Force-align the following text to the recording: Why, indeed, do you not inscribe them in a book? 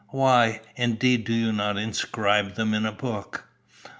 Why, 0.09 0.61
indeed, 0.77 1.25
do 1.25 1.33
you 1.35 1.53
not 1.53 1.77
inscribe 1.77 2.55
them 2.55 2.73
in 2.73 2.87
a 2.87 2.91
book? 2.91 3.43